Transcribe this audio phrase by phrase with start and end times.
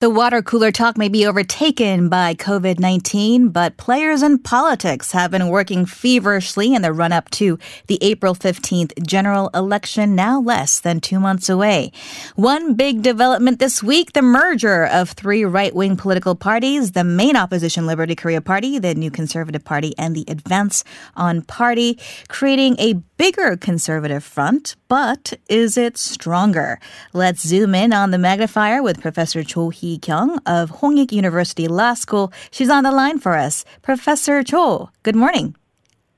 [0.00, 5.30] The water cooler talk may be overtaken by COVID 19, but players in politics have
[5.30, 10.80] been working feverishly in the run up to the April 15th general election, now less
[10.80, 11.92] than two months away.
[12.34, 17.36] One big development this week the merger of three right wing political parties the main
[17.36, 20.82] opposition Liberty Korea Party, the New Conservative Party, and the Advance
[21.14, 21.98] on Party,
[22.28, 24.76] creating a bigger conservative front.
[24.90, 26.80] But is it stronger?
[27.12, 31.94] Let's zoom in on the magnifier with Professor Cho Hee Kyung of Hongik University Law
[31.94, 32.32] School.
[32.50, 33.64] She's on the line for us.
[33.82, 35.54] Professor Cho, good morning.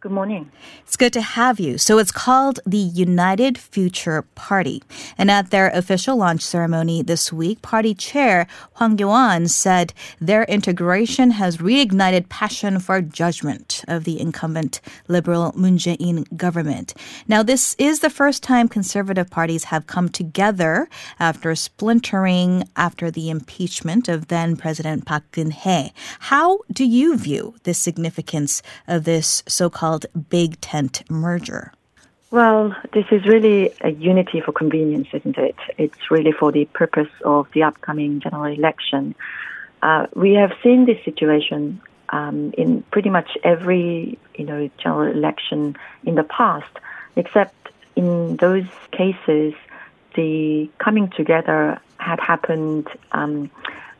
[0.00, 0.52] Good morning.
[0.84, 1.76] It's good to have you.
[1.76, 4.80] So it's called the United Future Party.
[5.18, 11.32] And at their official launch ceremony this week, party chair Hwang Kyo-ahn said their integration
[11.32, 16.94] has reignited passion for judgment of the incumbent liberal Moon Jae-in government.
[17.26, 20.88] Now, this is the first time conservative parties have come together
[21.18, 25.90] after splintering after the impeachment of then President Park Geun-hye.
[26.20, 31.72] How do you view the significance of this so-called called Big Tent merger?
[32.30, 35.56] Well, this is really a unity for convenience, isn't it?
[35.78, 39.14] It's really for the purpose of the upcoming general election.
[39.80, 45.74] Uh, we have seen this situation um, in pretty much every, you know, general election
[46.04, 46.74] in the past,
[47.16, 47.54] except
[47.96, 49.54] in those cases,
[50.16, 53.50] the coming together had happened um,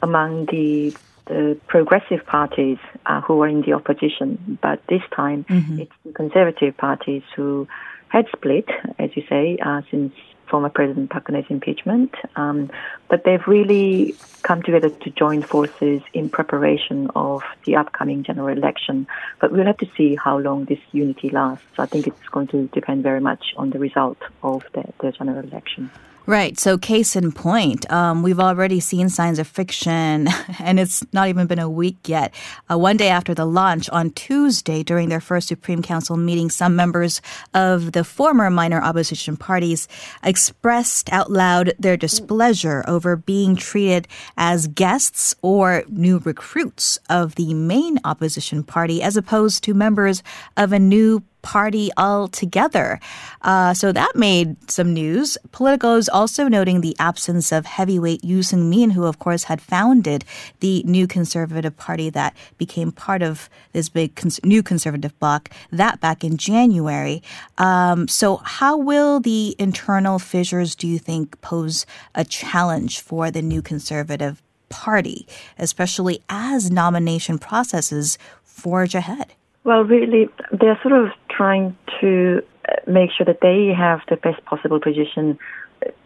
[0.00, 0.96] among the
[1.26, 5.80] the progressive parties uh, who were in the opposition, but this time mm-hmm.
[5.80, 7.66] it's the conservative parties who
[8.08, 10.12] had split, as you say, uh, since
[10.48, 12.14] former President Park Geun-hye's impeachment.
[12.36, 12.70] Um,
[13.08, 19.06] but they've really come together to join forces in preparation of the upcoming general election.
[19.40, 21.66] But we'll have to see how long this unity lasts.
[21.78, 25.44] I think it's going to depend very much on the result of the, the general
[25.44, 25.90] election.
[26.26, 26.58] Right.
[26.58, 30.26] So, case in point, um, we've already seen signs of friction,
[30.58, 32.32] and it's not even been a week yet.
[32.70, 36.74] Uh, one day after the launch on Tuesday, during their first Supreme Council meeting, some
[36.76, 37.20] members
[37.52, 39.86] of the former minor opposition parties
[40.22, 44.08] expressed out loud their displeasure over being treated
[44.38, 50.22] as guests or new recruits of the main opposition party, as opposed to members
[50.56, 52.98] of a new party altogether.
[53.42, 55.36] Uh, so that made some news.
[55.52, 60.24] Politico is also noting the absence of heavyweight Yoo Seung-min, who of course had founded
[60.60, 65.50] the new conservative party that became part of this big cons- new conservative bloc.
[65.70, 67.22] That back in January.
[67.58, 71.84] Um, so how will the internal fissures, do you think, pose
[72.14, 75.28] a challenge for the new conservative party,
[75.58, 79.34] especially as nomination processes forge ahead?
[79.64, 84.44] Well, really, they're sort of trying to uh, make sure that they have the best
[84.44, 85.38] possible position,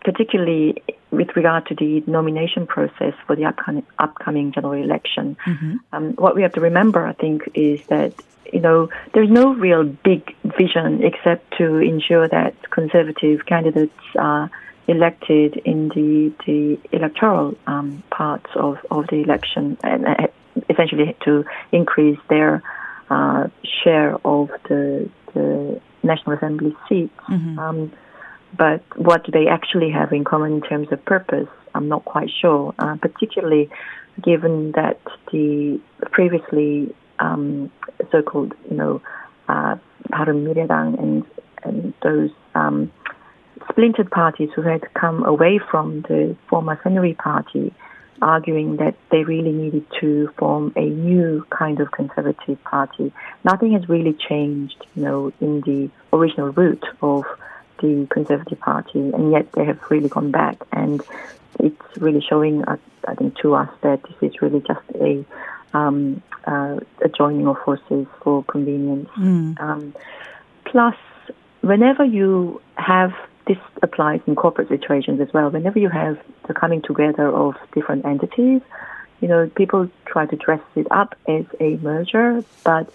[0.04, 5.36] particularly with regard to the nomination process for the upcoming, upcoming general election.
[5.44, 5.76] Mm-hmm.
[5.92, 8.14] Um, what we have to remember, I think, is that
[8.52, 14.50] you know there's no real big vision except to ensure that conservative candidates are
[14.86, 20.28] elected in the the electoral um, parts of, of the election, and uh,
[20.70, 22.62] essentially to increase their
[23.10, 23.48] uh,
[23.82, 27.14] share of the, the National Assembly seats.
[27.28, 27.58] Mm-hmm.
[27.58, 27.92] Um,
[28.56, 31.48] but what do they actually have in common in terms of purpose?
[31.74, 33.68] I'm not quite sure, uh, particularly
[34.22, 35.80] given that the
[36.10, 37.70] previously um,
[38.10, 39.02] so-called, you know,
[39.48, 39.76] uh,
[40.10, 41.24] Bareunmiraedang and
[41.64, 42.90] and those um,
[43.70, 47.74] splintered parties who had come away from the former Saenuri Party
[48.22, 53.12] arguing that they really needed to form a new kind of conservative party.
[53.44, 57.24] Nothing has really changed, you know, in the original route of
[57.80, 60.58] the Conservative Party, and yet they have really gone back.
[60.72, 61.00] And
[61.60, 65.24] it's really showing, uh, I think, to us that this is really just a
[65.74, 69.08] um, uh, a joining of forces for convenience.
[69.18, 69.60] Mm.
[69.60, 69.94] Um,
[70.64, 70.96] plus,
[71.60, 73.12] whenever you have
[73.48, 75.50] this applies in corporate situations as well.
[75.50, 78.60] Whenever you have the coming together of different entities,
[79.20, 82.92] you know, people try to dress it up as a merger, but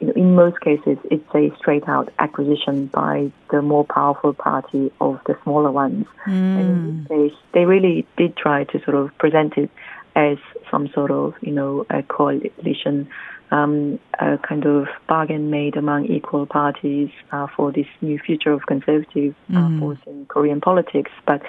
[0.00, 4.90] you know, in most cases, it's a straight out acquisition by the more powerful party
[5.00, 6.06] of the smaller ones.
[6.26, 6.60] Mm.
[6.60, 9.70] And case, they really did try to sort of present it
[10.16, 10.38] as
[10.70, 13.08] some sort of, you know, a coalition
[13.50, 18.66] um, a kind of bargain made among equal parties uh, for this new future of
[18.66, 19.80] conservative uh, mm.
[19.80, 21.10] force in Korean politics.
[21.26, 21.42] But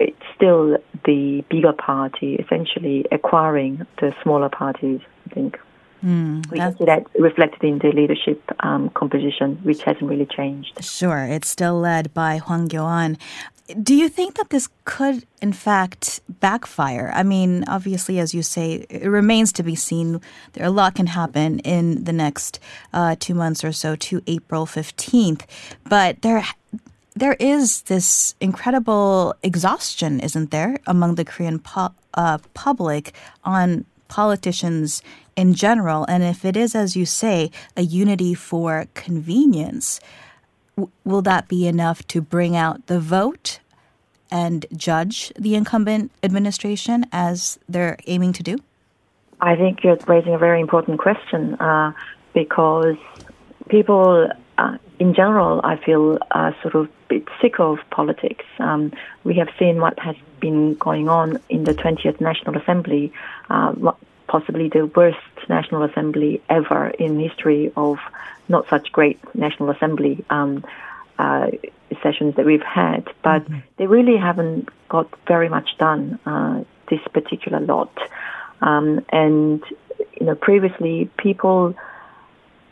[0.00, 5.00] it's still the bigger party essentially acquiring the smaller parties,
[5.30, 5.58] I think.
[6.04, 10.82] Mm, we can see that reflected in the leadership um, composition, which hasn't really changed.
[10.82, 13.18] Sure, it's still led by Hwang Kyo-ahn.
[13.82, 17.12] Do you think that this could, in fact, backfire?
[17.14, 20.20] I mean, obviously, as you say, it remains to be seen.
[20.52, 22.58] There a lot can happen in the next
[22.92, 25.46] uh, two months or so to April fifteenth,
[25.88, 26.44] but there
[27.14, 33.12] there is this incredible exhaustion, isn't there, among the Korean po- uh, public
[33.44, 35.02] on politicians
[35.36, 36.04] in general?
[36.08, 40.00] And if it is, as you say, a unity for convenience,
[41.04, 43.60] will that be enough to bring out the vote
[44.30, 48.56] and judge the incumbent administration as they're aiming to do?
[49.40, 51.92] I think you're raising a very important question uh,
[52.32, 52.96] because
[53.68, 58.44] people uh, in general, I feel uh, sort of bit sick of politics.
[58.58, 58.92] Um,
[59.24, 63.12] we have seen what has been going on in the 20th National Assembly,
[63.50, 63.72] uh,
[64.32, 65.18] possibly the worst
[65.50, 67.98] National Assembly ever in history of
[68.48, 70.64] not such great National Assembly um,
[71.18, 71.48] uh,
[72.02, 73.04] sessions that we've had.
[73.22, 73.58] But mm-hmm.
[73.76, 77.94] they really haven't got very much done uh, this particular lot.
[78.62, 79.62] Um, and
[80.18, 81.74] you know, previously people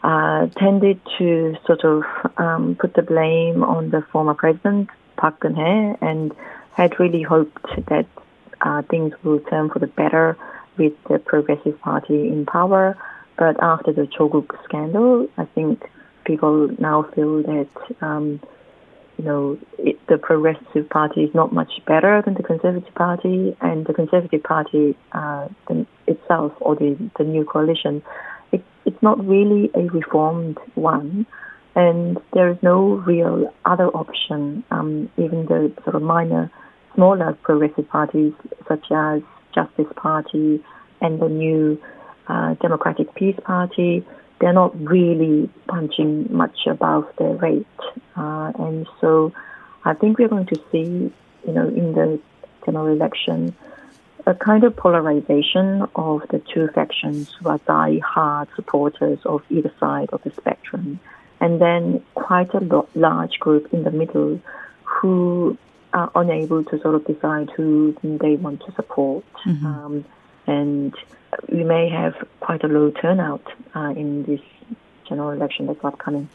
[0.02, 2.04] uh, tended to sort of
[2.38, 6.32] um, put the blame on the former president, Park Geun-hye, and
[6.72, 8.06] had really hoped that
[8.62, 10.38] uh, things will turn for the better
[10.76, 12.96] with the Progressive Party in power.
[13.38, 15.82] But after the Cho Kuk scandal, I think
[16.24, 17.68] people now feel that
[18.00, 18.40] um,
[19.16, 23.86] you know it, the Progressive Party is not much better than the Conservative Party, and
[23.86, 25.48] the Conservative Party uh,
[26.06, 28.02] itself or the the new coalition
[28.84, 31.26] it's not really a reformed one,
[31.74, 34.64] and there is no real other option.
[34.70, 36.50] Um, even the sort of minor,
[36.94, 38.32] smaller progressive parties
[38.68, 39.22] such as
[39.54, 40.62] Justice Party
[41.00, 41.80] and the new
[42.28, 44.04] uh, Democratic Peace Party,
[44.40, 47.66] they're not really punching much above their weight,
[48.16, 49.32] uh, and so
[49.84, 51.12] I think we're going to see,
[51.46, 52.20] you know, in the
[52.64, 53.54] general election
[54.26, 60.10] a kind of polarization of the two factions who are die-hard supporters of either side
[60.12, 61.00] of the spectrum,
[61.40, 64.40] and then quite a large group in the middle
[64.84, 65.56] who
[65.92, 69.24] are unable to sort of decide who they want to support.
[69.46, 69.66] Mm-hmm.
[69.66, 70.04] Um,
[70.46, 70.94] and
[71.48, 74.40] we may have quite a low turnout uh, in this
[75.08, 76.28] general election that's upcoming.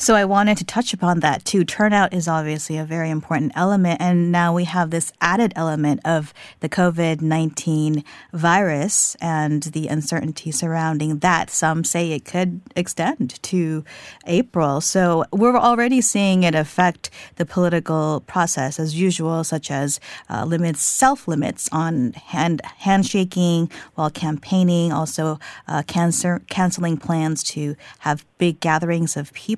[0.00, 1.62] So I wanted to touch upon that too.
[1.62, 4.00] Turnout is obviously a very important element.
[4.00, 8.02] And now we have this added element of the COVID 19
[8.32, 11.50] virus and the uncertainty surrounding that.
[11.50, 13.84] Some say it could extend to
[14.26, 14.80] April.
[14.80, 20.82] So we're already seeing it affect the political process as usual, such as uh, limits,
[20.82, 28.60] self limits on hand, handshaking while campaigning, also uh, cancer, canceling plans to have big
[28.60, 29.49] gatherings of people.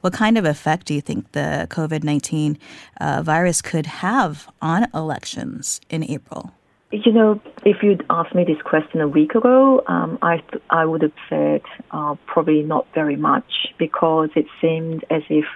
[0.00, 2.58] What kind of effect do you think the COVID 19
[3.00, 6.52] uh, virus could have on elections in April?
[6.92, 10.84] You know, if you'd asked me this question a week ago, um, I th- I
[10.84, 15.46] would have said uh, probably not very much because it seemed as if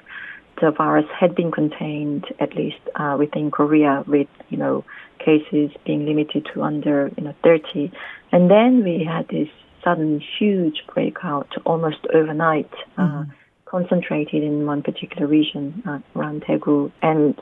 [0.63, 4.85] the virus had been contained at least uh, within Korea, with you know
[5.19, 7.93] cases being limited to under you know 30,
[8.33, 9.49] and then we had this
[9.85, 12.73] sudden huge breakout almost overnight.
[12.97, 13.31] Uh, mm-hmm.
[13.31, 13.35] Uh,
[13.77, 17.39] concentrated in one particular region uh, around Daegu and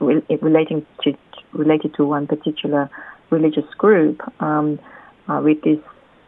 [0.00, 1.12] re- relating to
[1.52, 2.88] related to one particular
[3.28, 4.78] religious group um,
[5.28, 5.78] uh, with this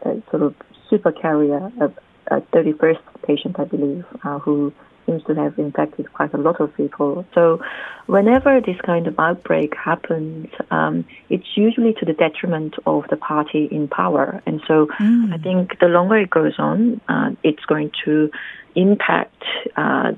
[0.05, 0.53] uh, sort of
[0.89, 4.71] super carrier, of a 31st patient, I believe, uh, who
[5.07, 7.25] seems to have infected quite a lot of people.
[7.33, 7.61] So,
[8.05, 13.65] whenever this kind of outbreak happens, um, it's usually to the detriment of the party
[13.71, 14.41] in power.
[14.45, 15.33] And so, mm.
[15.33, 18.29] I think the longer it goes on, uh, it's going to
[18.75, 19.43] impact
[19.75, 20.13] uh,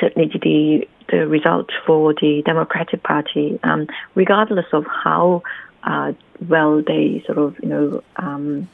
[0.00, 5.42] certainly the the result for the Democratic Party, um, regardless of how
[5.82, 6.12] uh,
[6.48, 8.02] well they sort of you know.
[8.16, 8.68] Um,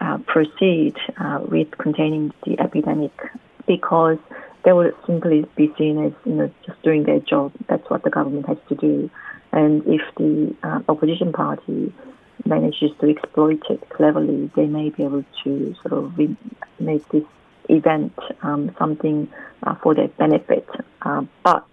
[0.00, 3.12] uh, proceed uh, with containing the epidemic
[3.66, 4.18] because
[4.64, 7.52] they will simply be seen as you know just doing their job.
[7.68, 9.10] That's what the government has to do.
[9.52, 11.92] And if the uh, opposition party
[12.44, 16.36] manages to exploit it cleverly, they may be able to sort of re-
[16.80, 17.24] make this
[17.68, 19.28] event um, something
[19.62, 20.68] uh, for their benefit.
[21.02, 21.66] Uh, but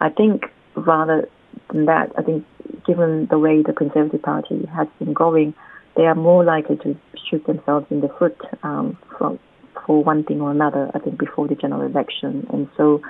[0.00, 0.44] I think
[0.76, 1.28] rather
[1.70, 2.46] than that, I think
[2.86, 5.54] given the way the Conservative Party has been going,
[5.96, 6.96] they are more likely to
[7.28, 9.38] shoot themselves in the foot um, from
[9.86, 12.46] for one thing or another, I think, before the general election.
[12.52, 13.02] And so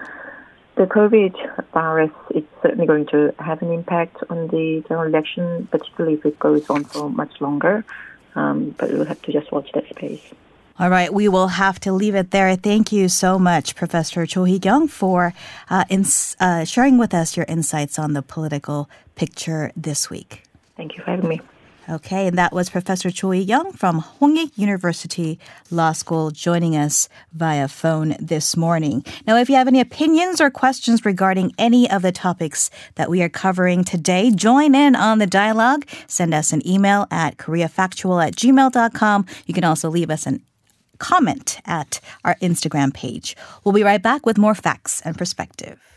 [0.77, 6.17] the COVID virus is certainly going to have an impact on the general election, particularly
[6.19, 7.85] if it goes on for much longer.
[8.35, 10.33] Um, but we'll have to just watch that space.
[10.77, 12.57] All right, we will have to leave it there.
[12.57, 15.33] Thank you so much, Professor Cho Hee-kyung, for
[15.71, 20.43] uh, ins- uh, sharing with us your insights on the political picture this week.
[20.77, 21.41] Thank you for having me.
[21.87, 25.39] Okay, and that was Professor Choi Hee-kyung from Hongik University
[25.71, 29.05] Law School joining us via phone this morning.
[29.27, 33.23] Now, if you have any opinions or questions regarding any of the topics that we
[33.23, 35.87] are covering today, join in on the dialogue.
[36.07, 39.27] Send us an email at koreafactual at gmail.com.
[39.45, 40.41] You can also leave us an
[40.99, 43.37] comment at our Instagram page.
[43.63, 45.94] We'll be right back with more facts and perspective.